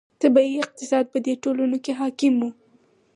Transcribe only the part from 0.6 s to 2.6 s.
اقتصاد په دې ټولنو کې حاکم و.